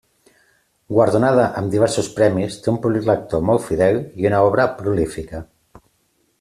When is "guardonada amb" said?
0.95-1.73